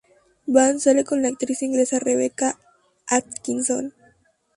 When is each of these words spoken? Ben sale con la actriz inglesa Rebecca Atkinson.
Ben 0.53 0.79
sale 0.79 1.03
con 1.03 1.21
la 1.21 1.27
actriz 1.27 1.61
inglesa 1.61 1.99
Rebecca 1.99 2.57
Atkinson. 3.05 3.93